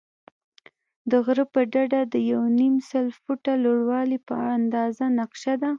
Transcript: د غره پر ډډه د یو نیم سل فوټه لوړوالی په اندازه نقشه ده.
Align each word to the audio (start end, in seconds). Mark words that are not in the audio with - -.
د 1.11 1.11
غره 1.25 1.45
پر 1.53 1.63
ډډه 1.73 2.01
د 2.13 2.15
یو 2.31 2.41
نیم 2.59 2.75
سل 2.89 3.05
فوټه 3.21 3.53
لوړوالی 3.63 4.19
په 4.27 4.35
اندازه 4.57 5.05
نقشه 5.19 5.53
ده. 5.61 5.69